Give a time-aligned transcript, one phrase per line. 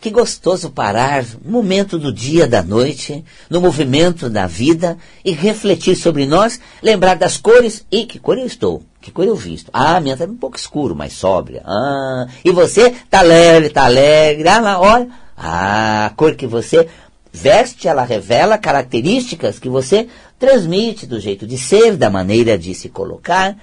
[0.00, 5.96] Que gostoso parar um momento do dia, da noite, no movimento da vida e refletir
[5.96, 9.70] sobre nós, lembrar das cores e que cor eu estou, que cor eu visto.
[9.72, 11.62] Ah, minha está um pouco escuro, mais sóbria.
[11.66, 14.48] Ah, e você tá leve, tá alegre.
[14.48, 16.88] Ah, lá, olha, ah, a cor que você
[17.32, 20.06] veste, ela revela características que você
[20.38, 23.56] transmite do jeito de ser, da maneira de se colocar.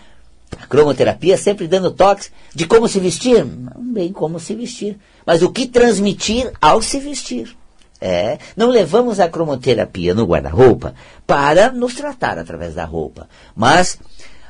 [0.62, 5.50] A cromoterapia sempre dando toques de como se vestir, bem como se vestir, mas o
[5.50, 7.56] que transmitir ao se vestir.
[8.00, 10.94] É, não levamos a cromoterapia no guarda-roupa
[11.26, 13.98] para nos tratar através da roupa, mas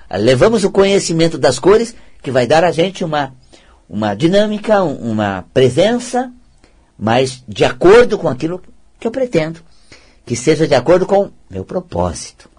[0.09, 3.33] ah, levamos o conhecimento das cores que vai dar a gente uma,
[3.87, 6.31] uma dinâmica, uma presença,
[6.97, 8.61] mas de acordo com aquilo
[8.99, 9.59] que eu pretendo,
[10.25, 12.49] que seja de acordo com meu propósito.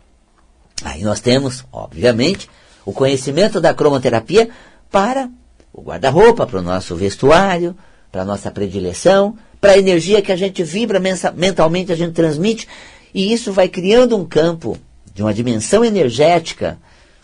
[0.84, 2.48] Aí nós temos, obviamente,
[2.84, 4.48] o conhecimento da cromoterapia
[4.90, 5.28] para
[5.72, 7.76] o guarda-roupa, para o nosso vestuário,
[8.16, 10.98] para a nossa predileção, para a energia que a gente vibra
[11.34, 12.66] mentalmente, a gente transmite,
[13.12, 14.78] e isso vai criando um campo
[15.12, 16.78] de uma dimensão energética.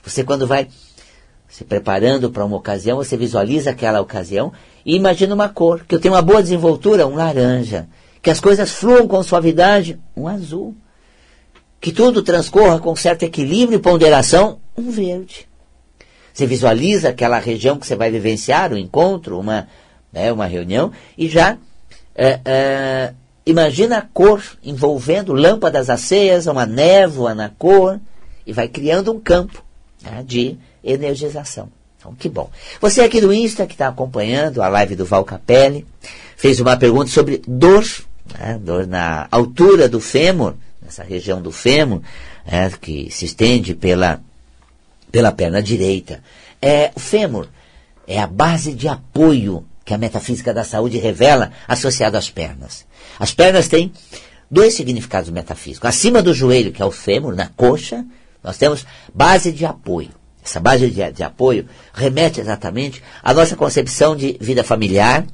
[0.04, 0.68] Você, quando vai
[1.48, 4.52] se preparando para uma ocasião, você visualiza aquela ocasião
[4.84, 7.88] e imagina uma cor, que eu tenho uma boa desenvoltura, um laranja,
[8.20, 10.76] que as coisas fluam com suavidade, um azul,
[11.80, 15.48] que tudo transcorra com certo equilíbrio e ponderação, um verde.
[16.34, 19.66] Você visualiza aquela região que você vai vivenciar, um encontro, uma,
[20.12, 21.56] né, uma reunião, e já
[22.14, 23.14] é, é,
[23.46, 28.00] imagina a cor envolvendo lâmpadas acesas, uma névoa na cor,
[28.46, 29.62] e vai criando um campo
[30.02, 31.68] né, de energização.
[31.98, 32.50] Então, que bom.
[32.80, 35.86] Você aqui do Insta, que está acompanhando a live do Val Capelli,
[36.36, 37.84] fez uma pergunta sobre dor,
[38.38, 42.02] né, dor na altura do fêmur, nessa região do fêmur,
[42.44, 44.20] né, que se estende pela
[45.12, 46.22] pela perna direita.
[46.60, 47.46] É, o fêmur
[48.06, 52.86] é a base de apoio que a metafísica da saúde revela associado às pernas.
[53.18, 53.92] As pernas têm
[54.50, 55.88] dois significados metafísicos.
[55.88, 58.04] Acima do joelho, que é o fêmur, na coxa,
[58.42, 60.10] nós temos base de apoio.
[60.44, 65.24] Essa base de, de apoio remete exatamente à nossa concepção de vida familiar,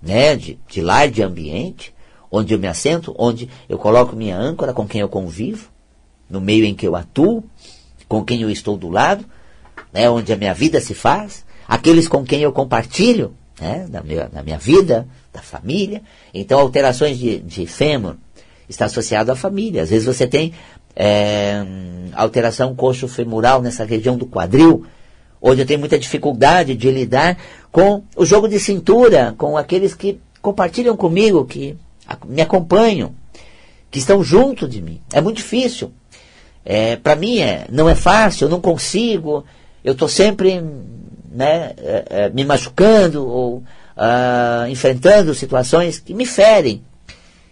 [0.00, 1.92] né, de, de lar, de ambiente,
[2.30, 5.68] onde eu me assento, onde eu coloco minha âncora com quem eu convivo,
[6.30, 7.44] no meio em que eu atuo,
[8.08, 9.24] com quem eu estou do lado,
[9.92, 14.28] né, onde a minha vida se faz, aqueles com quem eu compartilho né, da, minha,
[14.42, 16.02] minha vida, da família.
[16.34, 18.16] Então, alterações de, de fêmur
[18.68, 19.82] está associado à família.
[19.82, 20.52] Às vezes você tem
[20.96, 21.64] é,
[22.12, 24.84] alteração coxo-femoral nessa região do quadril,
[25.40, 27.38] onde eu tenho muita dificuldade de lidar
[27.70, 31.76] com o jogo de cintura, com aqueles que compartilham comigo, que
[32.26, 33.14] me acompanham,
[33.92, 35.00] que estão junto de mim.
[35.12, 35.92] É muito difícil.
[36.64, 39.44] É, para mim é, não é fácil, eu não consigo,
[39.84, 40.60] eu estou sempre
[41.32, 43.62] né, é, é, me machucando ou
[43.96, 46.82] ah, enfrentando situações que me ferem,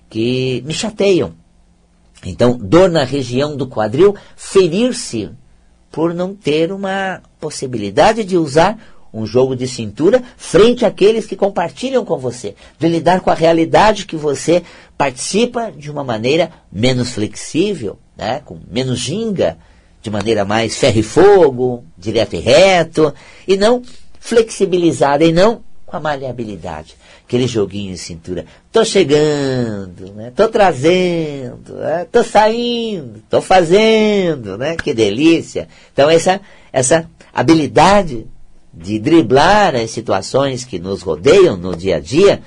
[0.09, 1.35] que me chateiam.
[2.25, 5.31] Então, dor na região do quadril, ferir-se
[5.91, 8.79] por não ter uma possibilidade de usar
[9.13, 14.07] um jogo de cintura frente àqueles que compartilham com você, de lidar com a realidade
[14.07, 14.63] que você
[14.97, 19.59] participa de uma maneira menos flexível, né, com menos ginga,
[20.03, 23.15] de maneira mais ferro e fogo, direto e reto,
[23.47, 23.83] e não
[24.19, 26.97] flexibilizada, e não com a maleabilidade.
[27.27, 28.47] Aquele joguinho de cintura.
[28.73, 30.33] Tô chegando, né?
[30.35, 32.07] Tô trazendo, né?
[32.11, 34.77] tô saindo, tô fazendo, né?
[34.77, 35.69] Que delícia.
[35.93, 36.41] Então essa,
[36.73, 38.27] essa habilidade
[38.73, 42.41] de driblar as situações que nos rodeiam no dia a dia,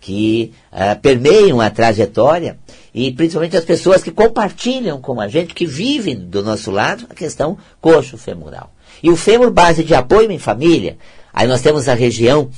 [0.00, 2.58] que uh, permeiam a trajetória,
[2.92, 7.14] e principalmente as pessoas que compartilham com a gente, que vivem do nosso lado, a
[7.14, 8.72] questão coxo-femoral.
[9.02, 10.96] E o fêmur, base de apoio em família.
[11.32, 12.50] Aí nós temos a região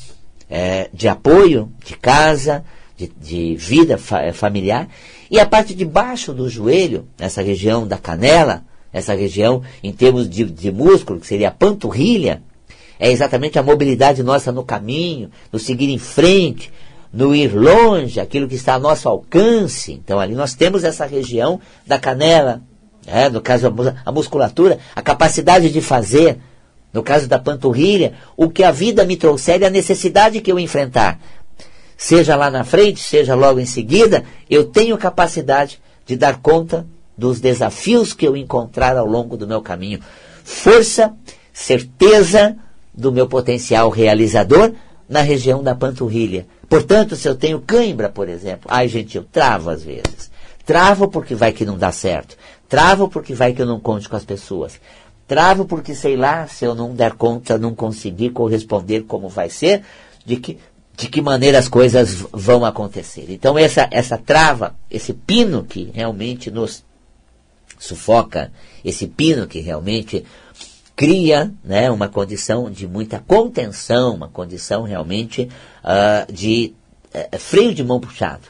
[0.49, 2.65] é, de apoio, de casa,
[2.97, 4.89] de, de vida fa familiar.
[5.31, 10.29] E a parte de baixo do joelho, essa região da canela, essa região em termos
[10.29, 12.43] de, de músculo, que seria a panturrilha,
[12.99, 16.71] é exatamente a mobilidade nossa no caminho, no seguir em frente,
[17.13, 19.93] no ir longe, aquilo que está a nosso alcance.
[19.93, 22.63] Então ali nós temos essa região da canela,
[23.07, 23.73] é, no caso
[24.05, 26.39] a musculatura, a capacidade de fazer,
[26.93, 30.59] no caso da panturrilha, o que a vida me trouxer e a necessidade que eu
[30.59, 31.19] enfrentar.
[31.97, 36.87] Seja lá na frente, seja logo em seguida, eu tenho capacidade de dar conta
[37.17, 40.01] dos desafios que eu encontrar ao longo do meu caminho.
[40.43, 41.15] Força,
[41.53, 42.57] certeza
[42.95, 44.73] do meu potencial realizador
[45.09, 46.47] na região da panturrilha.
[46.69, 50.31] Portanto, se eu tenho cãibra, por exemplo, ai gente, eu travo às vezes.
[50.65, 52.37] Travo porque vai que não dá certo.
[52.71, 54.81] Travo porque vai que eu não conte com as pessoas.
[55.27, 59.83] Travo porque, sei lá, se eu não der conta, não conseguir corresponder como vai ser,
[60.25, 60.59] de que
[60.97, 63.25] de que maneira as coisas vão acontecer.
[63.31, 66.85] Então essa, essa trava, esse pino que realmente nos
[67.79, 68.53] sufoca,
[68.85, 70.27] esse pino que realmente
[70.95, 75.49] cria né, uma condição de muita contenção, uma condição realmente
[75.83, 76.75] uh, de
[77.15, 78.43] uh, freio de mão puxado.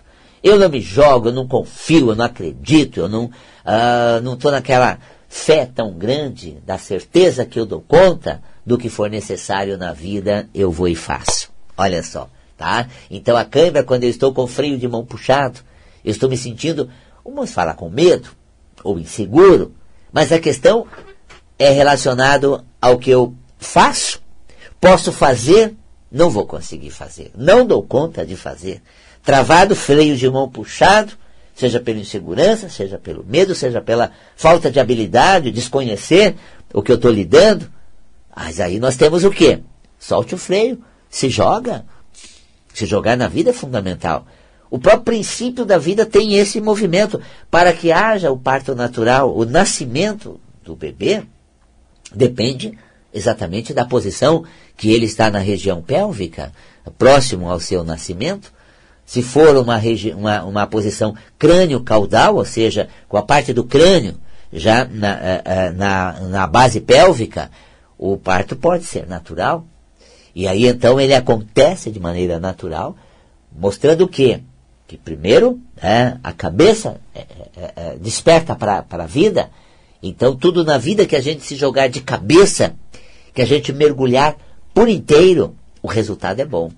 [0.43, 3.31] Eu não me jogo, eu não confio, eu não acredito, eu não
[3.65, 4.99] uh, não estou naquela
[5.29, 10.49] fé tão grande da certeza que eu dou conta do que for necessário na vida,
[10.53, 11.51] eu vou e faço.
[11.77, 12.89] Olha só, tá?
[13.11, 15.61] Então a câimbra, quando eu estou com freio de mão puxado,
[16.05, 16.91] eu estou me sentindo,
[17.25, 18.31] vamos falar com medo
[18.83, 19.75] ou inseguro,
[20.13, 20.87] mas a questão
[21.59, 24.21] é relacionado ao que eu faço,
[24.81, 25.75] posso fazer,
[26.11, 28.83] não vou conseguir fazer, não dou conta de fazer.
[29.23, 31.13] Travado, freio de mão puxado,
[31.61, 36.35] seja pela insegurança, seja pelo medo, seja pela falta de habilidade, desconhecer
[36.73, 37.71] o que eu estou lidando.
[38.35, 39.61] Mas aí nós temos o quê?
[39.99, 41.85] Solte o freio, se joga.
[42.73, 44.27] Se jogar na vida é fundamental.
[44.71, 47.21] O próprio princípio da vida tem esse movimento.
[47.51, 51.25] Para que haja o parto natural, o nascimento do bebê,
[52.15, 52.79] depende
[53.13, 54.45] exatamente da posição
[54.77, 56.53] que ele está na região pélvica,
[56.97, 58.51] próximo ao seu nascimento,
[59.11, 59.81] se for uma,
[60.17, 64.15] uma, uma posição crânio-caudal, ou seja, com a parte do crânio
[64.53, 67.51] já na, eh, eh, na, na base pélvica,
[67.99, 69.67] o parto pode ser natural.
[70.33, 72.95] E aí então ele acontece de maneira natural,
[73.51, 74.43] mostrando o quê?
[74.87, 77.27] Que primeiro é, a cabeça é,
[77.57, 79.51] é, desperta para a vida.
[80.01, 82.77] Então tudo na vida que a gente se jogar de cabeça,
[83.35, 84.37] que a gente mergulhar
[84.73, 86.71] por inteiro, o resultado é bom.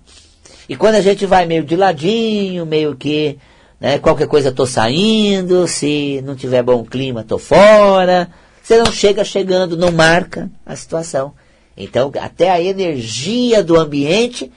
[0.72, 3.38] E quando a gente vai meio de ladinho, meio que,
[3.78, 8.30] né, qualquer coisa tô saindo, se não tiver bom clima tô fora,
[8.62, 11.34] você não chega chegando, não marca a situação.
[11.76, 14.50] Então, até a energia do ambiente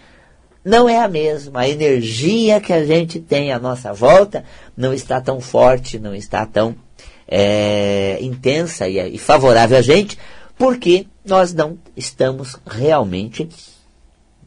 [0.63, 1.59] não é a mesma.
[1.59, 4.45] A energia que a gente tem à nossa volta
[4.77, 6.77] não está tão forte, não está tão
[7.27, 10.17] é, intensa e, e favorável a gente,
[10.57, 13.49] porque nós não estamos realmente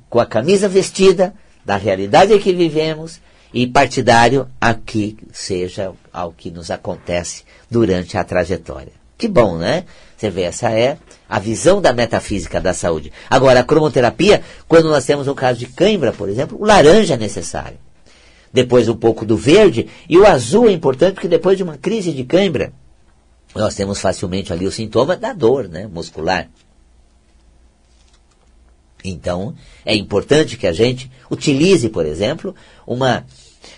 [0.08, 1.34] com a camisa vestida,
[1.68, 3.20] da realidade em que vivemos
[3.52, 8.94] e partidário a que seja ao que nos acontece durante a trajetória.
[9.18, 9.84] Que bom, né?
[10.16, 10.96] Você vê, essa é
[11.28, 13.12] a visão da metafísica da saúde.
[13.28, 17.18] Agora, a cromoterapia, quando nós temos um caso de cãibra, por exemplo, o laranja é
[17.18, 17.76] necessário.
[18.50, 22.12] Depois um pouco do verde, e o azul é importante porque depois de uma crise
[22.12, 22.72] de cãibra,
[23.54, 26.48] nós temos facilmente ali o sintoma da dor né, muscular.
[29.04, 29.54] Então,
[29.84, 32.54] é importante que a gente utilize, por exemplo,
[32.86, 33.24] uma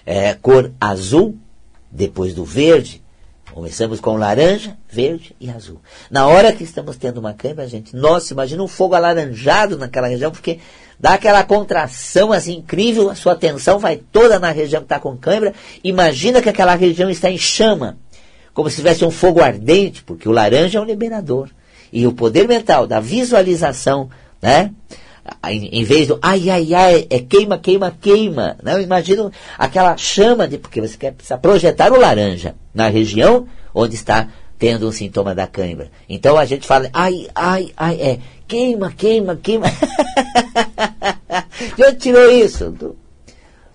[0.06, 1.36] é, cor azul,
[1.90, 3.02] depois do verde.
[3.52, 5.80] Começamos com laranja, verde e azul.
[6.08, 10.30] Na hora que estamos tendo uma câimbra, gente, nossa, imagina um fogo alaranjado naquela região,
[10.30, 10.60] porque
[11.00, 15.16] dá aquela contração assim incrível, a sua atenção vai toda na região que está com
[15.16, 15.52] câimbra.
[15.82, 17.98] Imagina que aquela região está em chama,
[18.54, 21.48] como se tivesse um fogo ardente, porque o laranja é um liberador.
[21.92, 24.08] E o poder mental da visualização,
[24.40, 24.70] né?
[25.48, 28.56] Em, vez do ai, ai, ai, é queima, queima, queima.
[28.62, 28.82] Né?
[28.82, 34.28] imagino aquela chama de, porque você quer precisa projetar o laranja na região onde está
[34.58, 35.90] tendo um sintoma da cãibra.
[36.08, 39.66] Então a gente fala, ai, ai, ai, é, queima, queima, queima.
[41.76, 42.70] De onde tirou isso?
[42.70, 42.96] Do,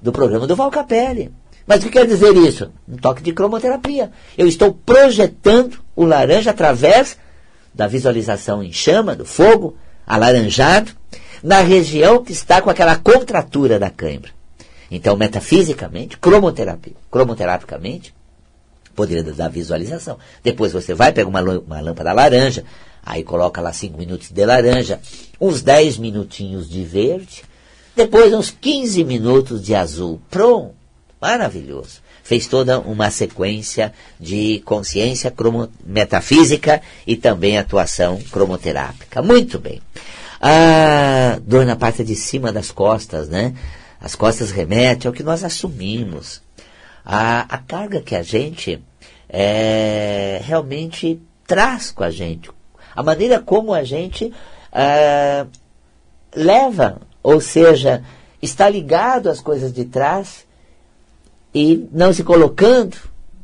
[0.01, 1.31] do programa do Valcapelli.
[1.65, 2.71] Mas o que quer dizer isso?
[2.87, 4.11] Um toque de cromoterapia.
[4.37, 7.17] Eu estou projetando o laranja através
[7.73, 10.91] da visualização em chama, do fogo, alaranjado,
[11.45, 14.31] na região que está com aquela contratura da cãibra.
[14.89, 18.15] Então, metafisicamente, cromoterapia, cromoterapicamente,
[18.95, 20.17] poderia dar visualização.
[20.43, 22.63] Depois você vai, pega uma, uma lâmpada laranja,
[23.05, 24.99] aí coloca lá 5 minutos de laranja,
[25.39, 27.43] uns 10 minutinhos de verde,
[27.95, 30.19] depois uns 15 minutos de azul.
[30.31, 30.73] Pronto,
[31.21, 32.03] maravilhoso.
[32.23, 35.31] Fez toda uma sequência de consciência
[35.85, 39.21] metafísica e também atuação cromoterápica.
[39.21, 39.79] Muito bem.
[40.47, 43.55] A dor na parte de cima das costas, né?
[43.99, 46.39] As costas remete ao que nós assumimos.
[47.03, 48.79] A, a carga que a gente
[49.27, 52.51] é, realmente traz com a gente.
[52.95, 54.31] A maneira como a gente
[54.71, 55.47] é,
[56.35, 58.03] leva, ou seja,
[58.39, 60.45] está ligado às coisas de trás
[61.55, 62.97] e não se colocando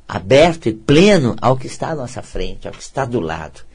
[0.08, 3.71] aberto e pleno ao que está à nossa frente, ao que está do lado.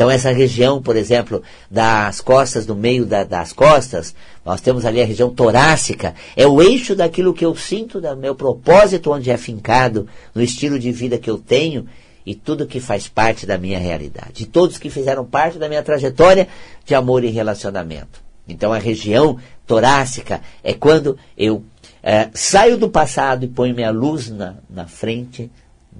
[0.00, 4.98] Então, essa região, por exemplo, das costas, no meio da, das costas, nós temos ali
[4.98, 9.36] a região torácica, é o eixo daquilo que eu sinto, do meu propósito, onde é
[9.36, 11.86] fincado, no estilo de vida que eu tenho
[12.24, 14.44] e tudo que faz parte da minha realidade.
[14.44, 16.48] E todos que fizeram parte da minha trajetória
[16.82, 18.22] de amor e relacionamento.
[18.48, 21.62] Então a região torácica é quando eu
[22.02, 25.50] é, saio do passado e ponho minha luz na, na frente,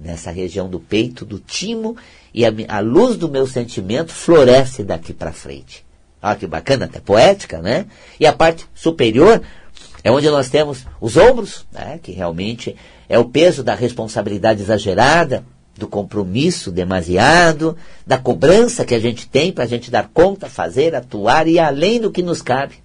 [0.01, 1.95] nessa região do peito, do timo,
[2.33, 5.85] e a, a luz do meu sentimento floresce daqui para frente.
[6.21, 7.85] Olha que bacana, até poética, né?
[8.19, 9.41] E a parte superior
[10.03, 11.99] é onde nós temos os ombros, né?
[12.01, 12.75] que realmente
[13.07, 15.43] é o peso da responsabilidade exagerada,
[15.75, 20.93] do compromisso demasiado, da cobrança que a gente tem para a gente dar conta, fazer,
[20.93, 22.75] atuar e além do que nos cabe.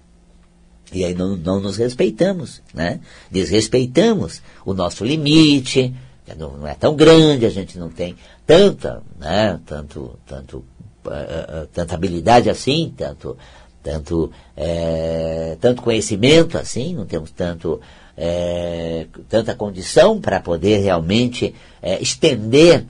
[0.91, 3.01] E aí não, não nos respeitamos, né?
[3.29, 5.93] Desrespeitamos o nosso limite,
[6.35, 8.15] não, não é tão grande, a gente não tem
[8.45, 9.59] tanta, né?
[9.65, 10.57] Tanto, tanto,
[11.05, 13.37] uh, tanta habilidade assim, tanto,
[13.83, 17.79] tanto, é, tanto conhecimento assim, não temos tanto,
[18.17, 22.85] é, tanta condição para poder realmente é, estender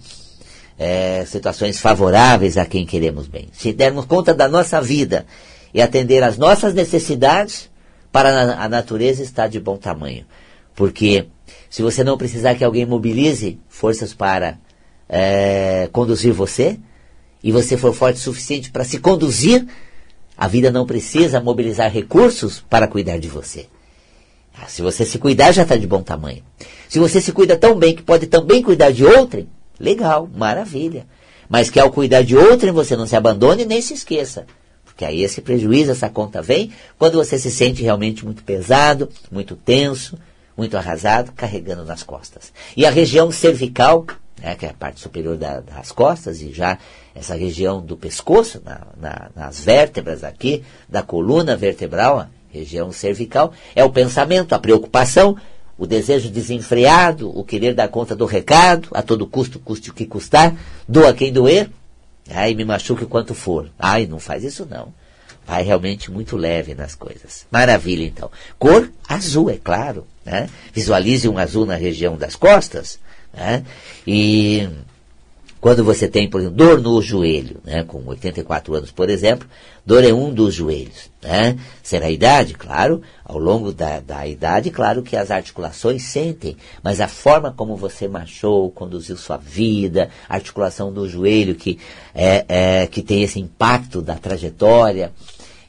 [1.25, 3.49] situações favoráveis a quem queremos bem.
[3.51, 5.25] Se dermos conta da nossa vida
[5.73, 7.67] e atender às nossas necessidades,
[8.11, 10.25] para a natureza está de bom tamanho.
[10.75, 11.27] Porque
[11.69, 14.57] se você não precisar que alguém mobilize forças para
[15.07, 16.79] é, conduzir você,
[17.43, 19.65] e você for forte o suficiente para se conduzir,
[20.35, 23.67] a vida não precisa mobilizar recursos para cuidar de você.
[24.59, 26.43] Ah, se você se cuidar, já está de bom tamanho.
[26.89, 29.47] Se você se cuida tão bem que pode também cuidar de outrem,
[29.79, 31.05] legal, maravilha.
[31.47, 34.45] Mas que ao cuidar de outrem você não se abandone nem se esqueça
[34.97, 39.55] porque aí esse prejuízo, essa conta vem quando você se sente realmente muito pesado, muito
[39.55, 40.17] tenso,
[40.57, 42.51] muito arrasado, carregando nas costas.
[42.75, 44.05] E a região cervical,
[44.41, 46.77] né, que é a parte superior da, das costas, e já
[47.13, 53.53] essa região do pescoço, na, na, nas vértebras aqui, da coluna vertebral, a região cervical,
[53.75, 55.37] é o pensamento, a preocupação,
[55.77, 60.05] o desejo desenfreado, o querer dar conta do recado, a todo custo, custe o que
[60.07, 60.55] custar,
[60.87, 61.69] doa quem doer,
[62.29, 63.69] Ai, me machuque o quanto for.
[63.79, 64.93] Ai, não faz isso não.
[65.47, 67.47] Vai realmente muito leve nas coisas.
[67.49, 68.29] Maravilha, então.
[68.59, 70.05] Cor azul, é claro.
[70.25, 70.49] Né?
[70.73, 72.99] Visualize um azul na região das costas.
[73.33, 73.63] Né?
[74.05, 74.67] E
[75.59, 79.47] quando você tem, por exemplo, dor no joelho, né, com 84 anos, por exemplo,
[79.85, 81.09] dor é um dos joelhos.
[81.23, 81.57] Né?
[81.81, 82.53] Será a idade?
[82.53, 87.75] Claro, ao longo da, da idade, claro que as articulações sentem, mas a forma como
[87.75, 91.79] você marchou, conduziu sua vida, a articulação do joelho que,
[92.13, 95.11] é, é que tem esse impacto da trajetória.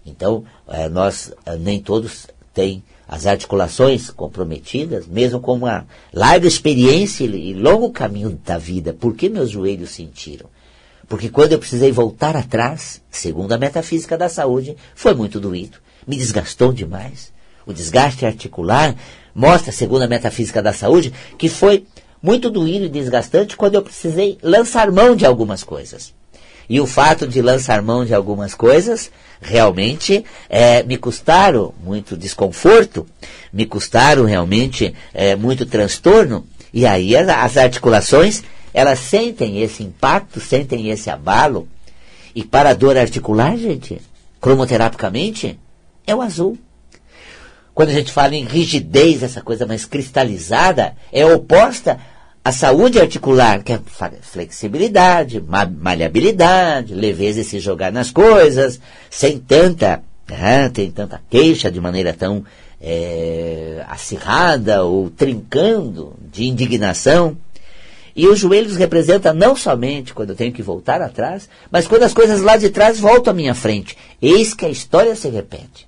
[0.09, 7.25] Então, é, nós é, nem todos têm as articulações comprometidas, mesmo com uma larga experiência
[7.25, 8.93] e longo caminho da vida.
[8.93, 10.47] Por que meus joelhos sentiram?
[11.09, 16.17] Porque quando eu precisei voltar atrás, segundo a metafísica da saúde, foi muito doído, me
[16.17, 17.33] desgastou demais.
[17.65, 18.95] O desgaste articular
[19.35, 21.87] mostra, segundo a metafísica da saúde, que foi
[22.23, 26.13] muito doído e desgastante quando eu precisei lançar mão de algumas coisas.
[26.69, 29.11] E o fato de lançar mão de algumas coisas
[29.41, 33.07] realmente é, me custaram muito desconforto,
[33.53, 36.47] me custaram realmente é, muito transtorno.
[36.73, 38.43] E aí as, articulações,
[38.75, 41.67] elas sentem esse impacto, sentem esse abalo.
[42.35, 44.01] E para a dor articular, gente,
[44.41, 45.59] cromoterapicamente,
[46.07, 46.59] é o azul.
[47.75, 51.99] Quando a gente fala em rigidez, essa coisa mais cristalizada, é oposta
[52.49, 53.81] a saúde articular, que é
[54.23, 61.79] flexibilidade, maleabilidade, leveza e se jogar nas coisas, sem tanta, né, tem tanta queixa de
[61.79, 62.43] maneira tão
[62.81, 67.37] é, acirrada ou trincando de indignação.
[68.17, 72.15] E os joelhos representam não somente quando eu tenho que voltar atrás, mas quando as
[72.15, 73.95] coisas lá de trás voltam à minha frente.
[74.23, 75.87] Eis que a história se repete.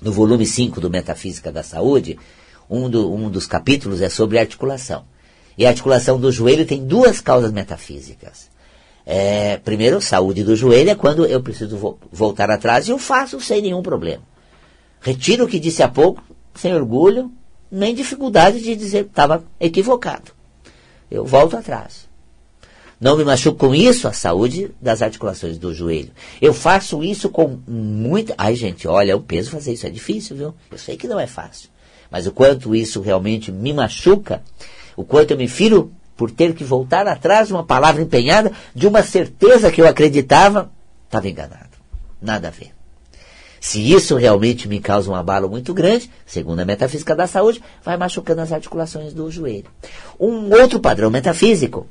[0.00, 2.16] No volume 5 do Metafísica da Saúde,
[2.70, 5.15] um, do, um dos capítulos é sobre articulação.
[5.56, 8.48] E a articulação do joelho tem duas causas metafísicas.
[9.04, 13.40] É, primeiro, saúde do joelho é quando eu preciso vo voltar atrás e eu faço
[13.40, 14.22] sem nenhum problema.
[15.00, 16.22] Retiro o que disse há pouco,
[16.54, 17.30] sem orgulho,
[17.70, 20.32] nem dificuldade de dizer que estava equivocado.
[21.10, 22.06] Eu volto atrás.
[22.98, 26.10] Não me machuco com isso, a saúde das articulações do joelho.
[26.40, 28.34] Eu faço isso com muita.
[28.38, 30.54] Ai, gente, olha, o peso fazer isso é difícil, viu?
[30.70, 31.68] Eu sei que não é fácil.
[32.10, 34.42] Mas o quanto isso realmente me machuca,
[34.96, 39.02] o quanto eu me firo por ter que voltar atrás uma palavra empenhada, de uma
[39.02, 40.70] certeza que eu acreditava,
[41.04, 41.76] estava enganado.
[42.20, 42.72] Nada a ver.
[43.60, 47.96] Se isso realmente me causa um abalo muito grande, segundo a metafísica da saúde, vai
[47.96, 49.66] machucando as articulações do joelho.
[50.18, 51.86] Um outro padrão metafísico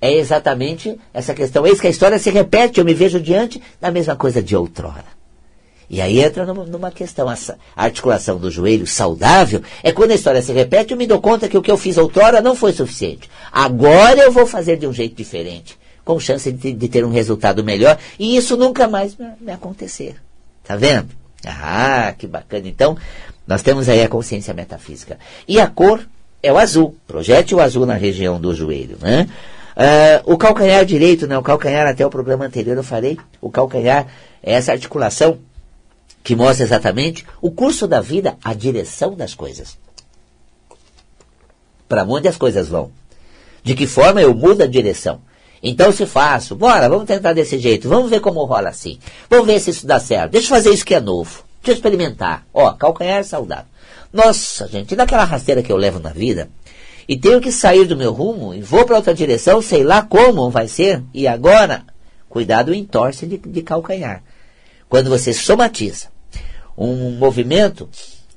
[0.00, 1.66] é exatamente essa questão.
[1.66, 5.15] Eis que a história se repete, eu me vejo diante da mesma coisa de outrora.
[5.88, 7.36] E aí entra numa, questão, a
[7.76, 11.56] articulação do joelho saudável é quando a história se repete, eu me dou conta que
[11.56, 13.30] o que eu fiz outrora não foi suficiente.
[13.52, 17.62] Agora eu vou fazer de um jeito diferente, com chance de, de ter um resultado
[17.62, 20.16] melhor, e isso nunca mais me, me acontecer.
[20.64, 21.08] Tá vendo?
[21.44, 22.66] Ah, que bacana.
[22.66, 22.96] Então,
[23.46, 25.18] nós temos aí a consciência metafísica.
[25.46, 26.04] E a cor
[26.42, 26.96] é o azul.
[27.06, 29.28] Projete o azul na região do joelho, né?
[29.76, 31.38] Uh, o calcanhar direito, né?
[31.38, 34.06] O calcanhar, até o programa anterior eu falei, o calcanhar
[34.42, 35.38] é essa articulação
[36.26, 39.78] que mostra exatamente o curso da vida, a direção das coisas.
[41.88, 42.90] Para onde as coisas vão?
[43.62, 45.20] De que forma eu mudo a direção?
[45.62, 48.98] Então se faço, bora, vamos tentar desse jeito, vamos ver como rola assim.
[49.30, 50.32] Vamos ver se isso dá certo.
[50.32, 51.44] Deixa eu fazer isso que é novo.
[51.62, 52.44] Deixa eu experimentar.
[52.52, 53.66] Ó, calcanhar saudável.
[54.12, 56.50] Nossa, gente, e daquela rasteira que eu levo na vida,
[57.08, 60.50] e tenho que sair do meu rumo e vou para outra direção, sei lá como
[60.50, 61.84] vai ser, e agora,
[62.28, 64.24] cuidado entorce de, de calcanhar.
[64.88, 66.15] Quando você somatiza
[66.76, 67.88] um movimento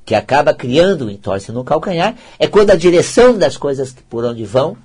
[0.05, 4.43] que acaba criando um entorse no calcanhar, é quando a direção das coisas por onde
[4.43, 4.75] vão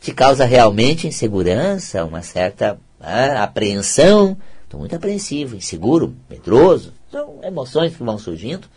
[0.00, 4.36] te causa realmente insegurança, uma certa ah, apreensão.
[4.64, 6.92] Estou muito apreensivo, inseguro, medroso.
[7.10, 8.68] São emoções que vão surgindo,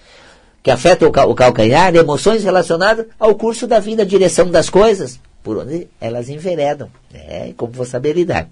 [0.64, 4.70] que afetam o, cal o calcanhar, emoções relacionadas ao curso da vida, a direção das
[4.70, 6.90] coisas, por onde elas enveredam.
[7.14, 8.48] É, como você saber lidar.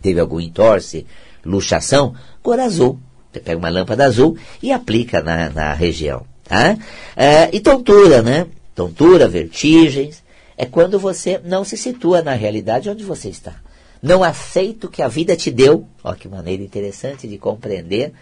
[0.00, 1.06] Teve algum entorse,
[1.44, 2.98] luxação, cor azul.
[3.32, 6.24] Você pega uma lâmpada azul e aplica na, na região.
[6.44, 6.76] Tá?
[7.16, 8.46] É, e tontura, né?
[8.74, 10.22] Tontura, vertigens,
[10.56, 13.54] é quando você não se situa na realidade onde você está.
[14.02, 15.86] Não aceita o que a vida te deu.
[16.02, 18.12] Olha que maneira interessante de compreender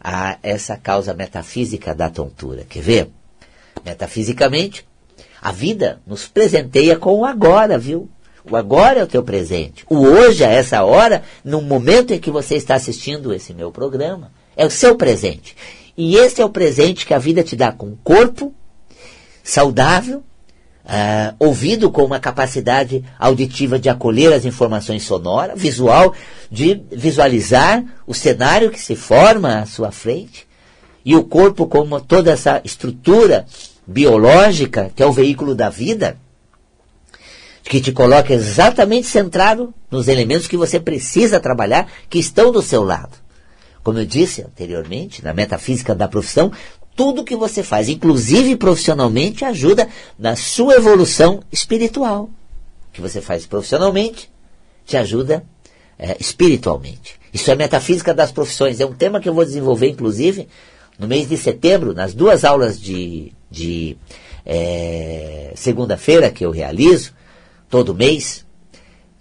[0.00, 2.64] a, essa causa metafísica da tontura.
[2.68, 3.10] Quer ver?
[3.84, 4.86] Metafisicamente,
[5.40, 8.08] a vida nos presenteia com o agora, viu?
[8.50, 9.84] O agora é o teu presente.
[9.88, 14.30] O hoje, a essa hora, no momento em que você está assistindo esse meu programa,
[14.56, 15.54] é o seu presente.
[15.96, 18.54] E esse é o presente que a vida te dá com corpo
[19.42, 20.22] saudável,
[20.84, 26.12] uh, ouvido com uma capacidade auditiva de acolher as informações sonoras, visual,
[26.50, 30.46] de visualizar o cenário que se forma à sua frente,
[31.04, 33.46] e o corpo como toda essa estrutura
[33.86, 36.18] biológica, que é o veículo da vida,
[37.62, 42.82] que te coloca exatamente centrado nos elementos que você precisa trabalhar, que estão do seu
[42.82, 43.25] lado.
[43.86, 46.50] Como eu disse anteriormente, na metafísica da profissão,
[46.96, 52.24] tudo que você faz, inclusive profissionalmente, ajuda na sua evolução espiritual.
[52.24, 54.28] O que você faz profissionalmente
[54.84, 55.44] te ajuda
[55.96, 57.14] é, espiritualmente.
[57.32, 58.80] Isso é metafísica das profissões.
[58.80, 60.48] É um tema que eu vou desenvolver, inclusive,
[60.98, 63.96] no mês de setembro, nas duas aulas de, de
[64.44, 67.12] é, segunda-feira que eu realizo,
[67.70, 68.44] todo mês.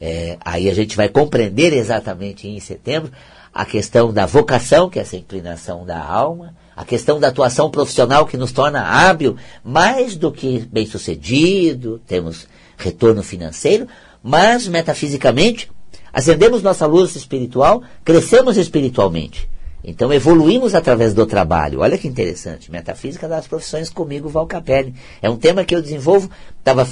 [0.02, 3.12] É, aí a gente vai compreender exatamente em setembro
[3.56, 8.26] a questão da vocação, que é essa inclinação da alma, a questão da atuação profissional
[8.26, 13.88] que nos torna hábil, mais do que bem-sucedido, temos retorno financeiro,
[14.22, 15.72] mas metafisicamente
[16.12, 19.48] acendemos nossa luz espiritual, crescemos espiritualmente.
[19.88, 21.82] Então evoluímos através do trabalho.
[21.82, 22.72] Olha que interessante.
[22.72, 24.96] Metafísica das profissões comigo, Val Capelli.
[25.22, 26.88] É um tema que eu desenvolvo, estava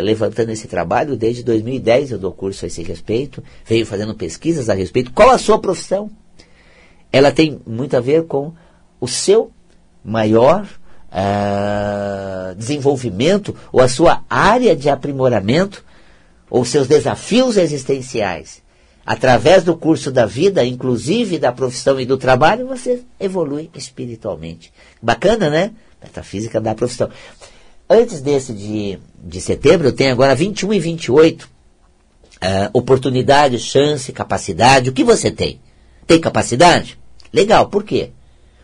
[0.00, 4.74] levantando esse trabalho desde 2010, eu dou curso a esse respeito, venho fazendo pesquisas a
[4.74, 5.12] respeito.
[5.12, 6.08] Qual a sua profissão?
[7.12, 8.52] Ela tem muito a ver com
[9.00, 9.50] o seu
[10.04, 10.64] maior
[11.10, 15.84] uh, desenvolvimento ou a sua área de aprimoramento
[16.48, 18.62] ou seus desafios existenciais.
[19.10, 24.72] Através do curso da vida, inclusive da profissão e do trabalho, você evolui espiritualmente.
[25.02, 25.72] Bacana, né?
[26.00, 27.10] Metafísica da profissão.
[27.88, 31.42] Antes desse de, de setembro, eu tenho agora 21 e 28.
[31.42, 31.48] Uh,
[32.40, 34.90] ah, oportunidade, chance, capacidade.
[34.90, 35.60] O que você tem?
[36.06, 36.96] Tem capacidade?
[37.32, 38.12] Legal, por quê?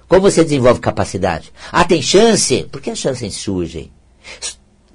[0.06, 1.52] Como você desenvolve capacidade?
[1.72, 2.68] Ah, tem chance?
[2.70, 3.90] Por que as chances surgem?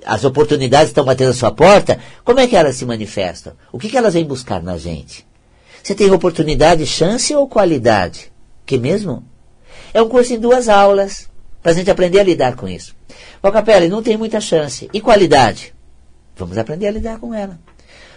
[0.06, 2.00] As oportunidades estão batendo a sua porta?
[2.24, 3.52] Como é que elas se manifestam?
[3.70, 5.30] O que, que elas vêm buscar na gente?
[5.82, 8.32] Você tem oportunidade, chance ou qualidade?
[8.66, 9.24] Que mesmo?
[9.94, 11.30] É um curso em duas aulas,
[11.62, 12.96] para a gente aprender a lidar com isso.
[13.42, 14.90] Valcapelli, não tem muita chance.
[14.94, 15.74] E qualidade?
[16.36, 17.60] Vamos aprender a lidar com ela.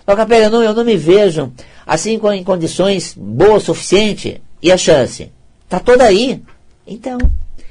[0.06, 1.52] Valcapelli, eu não, eu não me vejo
[1.86, 4.42] assim em condições boas o suficiente.
[4.62, 5.30] E a chance?
[5.64, 6.42] Está toda aí.
[6.86, 7.18] Então,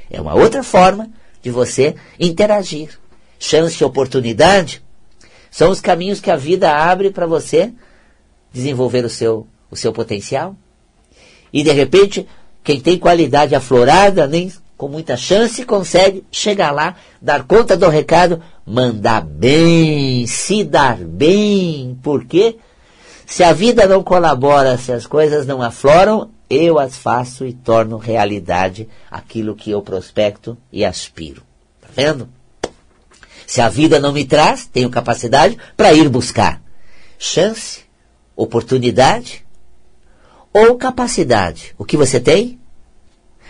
[0.10, 1.10] é uma outra forma
[1.42, 3.00] de você interagir.
[3.40, 4.82] Chance e oportunidade
[5.52, 7.72] são os caminhos que a vida abre para você
[8.52, 10.56] desenvolver o seu, o seu potencial.
[11.52, 12.28] E de repente,
[12.64, 18.42] quem tem qualidade aflorada, nem com muita chance, consegue chegar lá, dar conta do recado,
[18.66, 21.98] mandar bem, se dar bem.
[22.02, 22.58] Por quê?
[23.26, 27.98] Se a vida não colabora, se as coisas não afloram, eu as faço e torno
[27.98, 31.42] realidade aquilo que eu prospecto e aspiro.
[31.82, 32.30] Tá vendo?
[33.48, 36.62] Se a vida não me traz, tenho capacidade para ir buscar
[37.18, 37.82] chance,
[38.36, 39.43] oportunidade
[40.54, 41.74] ou capacidade.
[41.78, 42.60] O que você tem?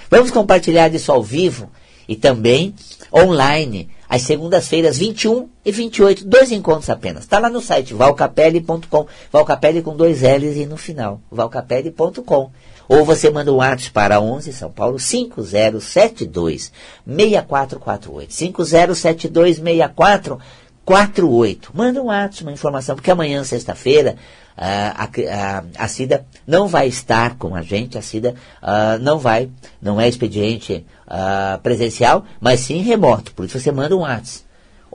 [0.09, 1.69] Vamos compartilhar isso ao vivo
[2.07, 2.73] e também
[3.13, 7.23] online, às segundas-feiras, 21 e 28, dois encontros apenas.
[7.23, 12.51] Está lá no site valcapelli.com, valcapelli com dois L's e no final, valcapelli.com.
[12.87, 16.71] Ou você manda um WhatsApp para 11 São Paulo 5072
[17.07, 18.33] 6448.
[18.33, 21.71] 5072 6448.
[21.73, 24.17] Manda um WhatsApp, uma informação, porque amanhã, sexta-feira,
[24.57, 29.49] a, a, a, Cida não vai estar com a gente, a Cida uh, não vai,
[29.81, 33.33] não é expediente uh, presencial, mas sim remoto.
[33.33, 34.43] Por isso você manda um WhatsApp.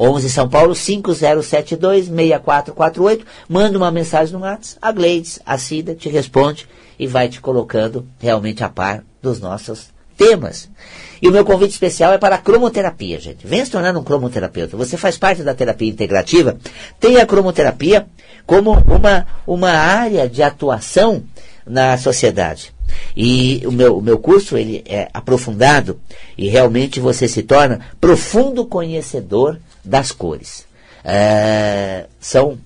[0.01, 3.25] 11 São Paulo 5072-6448.
[3.49, 4.79] Manda uma mensagem no WhatsApp.
[4.81, 9.88] A Gleides, a Cida, te responde e vai te colocando realmente a par dos nossos
[10.16, 10.71] temas.
[11.20, 13.46] E o meu convite especial é para a cromoterapia, gente.
[13.46, 14.76] Venha se tornar um cromoterapeuta.
[14.76, 16.57] Você faz parte da terapia integrativa.
[17.00, 18.07] Tem a cromoterapia
[18.46, 21.22] como uma, uma área de atuação
[21.66, 22.72] na sociedade.
[23.16, 26.00] E o meu, o meu curso ele é aprofundado
[26.37, 30.66] e realmente você se torna profundo conhecedor das cores.
[31.04, 32.59] É, são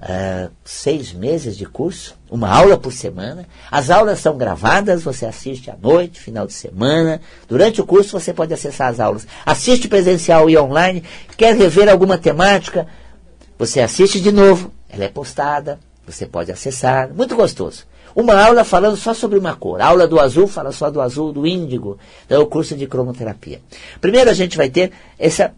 [0.00, 3.46] é, seis meses de curso, uma aula por semana.
[3.70, 7.20] As aulas são gravadas, você assiste à noite, final de semana.
[7.48, 9.26] Durante o curso você pode acessar as aulas.
[9.44, 11.02] Assiste presencial e online.
[11.36, 12.86] Quer rever alguma temática?
[13.58, 14.72] Você assiste de novo.
[14.88, 17.12] Ela é postada, você pode acessar.
[17.12, 17.84] Muito gostoso.
[18.14, 19.80] Uma aula falando só sobre uma cor.
[19.80, 21.98] A aula do azul fala só do azul, do índigo.
[22.24, 23.60] Então é o curso de cromoterapia.
[24.00, 25.52] Primeiro a gente vai ter essa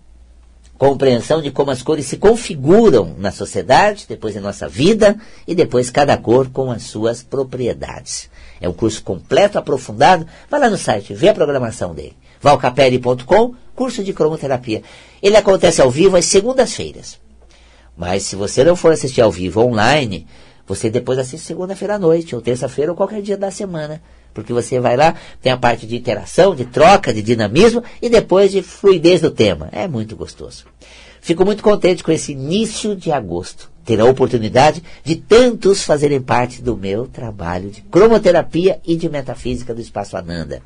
[0.78, 5.90] compreensão de como as cores se configuram na sociedade, depois em nossa vida e depois
[5.90, 8.30] cada cor com as suas propriedades.
[8.60, 10.26] É um curso completo, aprofundado.
[10.48, 12.16] Vai lá no site, vê a programação dele.
[12.40, 14.82] valcapelli.com, curso de cromoterapia.
[15.20, 17.18] Ele acontece ao vivo às segundas-feiras.
[17.96, 20.28] Mas se você não for assistir ao vivo online,
[20.64, 24.00] você depois assiste segunda-feira à noite, ou terça-feira, ou qualquer dia da semana.
[24.38, 28.52] Porque você vai lá, tem a parte de interação, de troca, de dinamismo e depois
[28.52, 29.68] de fluidez do tema.
[29.72, 30.64] É muito gostoso.
[31.20, 33.68] Fico muito contente com esse início de agosto.
[33.84, 39.74] Ter a oportunidade de tantos fazerem parte do meu trabalho de cromoterapia e de metafísica
[39.74, 40.62] do Espaço Ananda.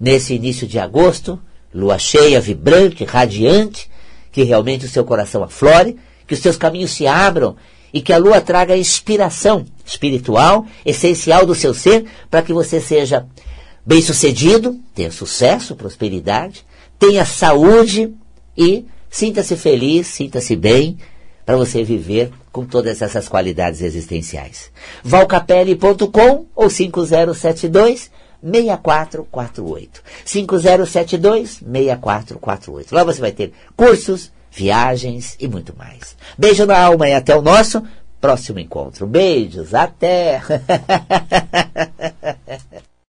[0.00, 1.38] Nesse início de agosto,
[1.74, 3.90] lua cheia, vibrante, radiante,
[4.32, 7.54] que realmente o seu coração aflore, que os seus caminhos se abram
[7.94, 13.24] e que a lua traga inspiração espiritual, essencial do seu ser, para que você seja
[13.86, 16.66] bem-sucedido, tenha sucesso, prosperidade,
[16.98, 18.12] tenha saúde
[18.58, 20.98] e sinta-se feliz, sinta-se bem,
[21.46, 24.72] para você viver com todas essas qualidades existenciais.
[25.04, 28.10] valcapelli.com ou 5072
[28.42, 30.02] 6448.
[30.24, 32.92] 5072 6448.
[32.92, 36.16] Lá você vai ter cursos, viagens e muito mais.
[36.38, 37.82] Beijo na alma e até o nosso
[38.20, 39.06] próximo encontro.
[39.06, 40.40] Beijos, até!